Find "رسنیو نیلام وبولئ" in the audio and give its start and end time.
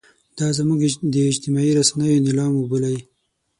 1.79-2.97